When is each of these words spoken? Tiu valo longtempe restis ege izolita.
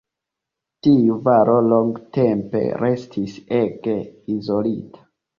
Tiu 0.85 1.17
valo 1.25 1.57
longtempe 1.73 2.61
restis 2.83 3.35
ege 3.59 3.95
izolita. 4.37 5.05